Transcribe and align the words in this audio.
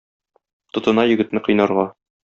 Тотына 0.77 1.07
егетне 1.13 1.47
кыйнарга. 1.49 1.89